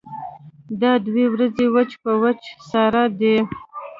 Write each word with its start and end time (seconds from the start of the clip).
دا 0.81 0.91
دوه 1.05 1.25
ورځې 1.33 1.65
وچ 1.75 1.91
په 2.03 2.11
وچه 2.21 2.51
ساړه 2.69 3.03
دي. 3.19 3.35